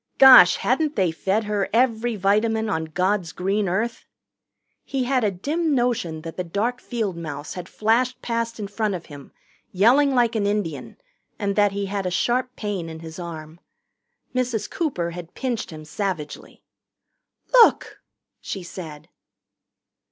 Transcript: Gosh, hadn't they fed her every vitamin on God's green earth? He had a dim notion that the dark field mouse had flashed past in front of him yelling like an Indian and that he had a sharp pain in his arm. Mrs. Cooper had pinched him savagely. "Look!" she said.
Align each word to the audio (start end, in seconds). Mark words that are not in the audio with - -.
Gosh, 0.17 0.55
hadn't 0.55 0.95
they 0.95 1.11
fed 1.11 1.43
her 1.43 1.69
every 1.71 2.15
vitamin 2.15 2.69
on 2.71 2.85
God's 2.85 3.31
green 3.31 3.69
earth? 3.69 4.05
He 4.83 5.03
had 5.03 5.23
a 5.23 5.29
dim 5.29 5.75
notion 5.75 6.21
that 6.23 6.37
the 6.37 6.43
dark 6.43 6.81
field 6.81 7.15
mouse 7.15 7.53
had 7.53 7.69
flashed 7.69 8.19
past 8.23 8.59
in 8.59 8.67
front 8.67 8.95
of 8.95 9.05
him 9.05 9.31
yelling 9.71 10.15
like 10.15 10.35
an 10.35 10.47
Indian 10.47 10.97
and 11.37 11.55
that 11.55 11.73
he 11.73 11.85
had 11.85 12.07
a 12.07 12.09
sharp 12.09 12.55
pain 12.55 12.89
in 12.89 13.01
his 13.01 13.19
arm. 13.19 13.59
Mrs. 14.33 14.67
Cooper 14.67 15.11
had 15.11 15.35
pinched 15.35 15.69
him 15.69 15.85
savagely. 15.85 16.63
"Look!" 17.53 17.99
she 18.39 18.63
said. 18.63 19.07